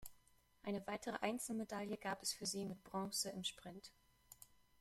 [0.63, 3.91] Eine weitere Einzelmedaille gab es für sie mit Bronze im Sprint.